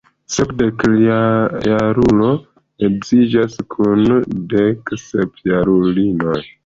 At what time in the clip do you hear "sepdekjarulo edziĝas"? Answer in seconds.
0.35-3.59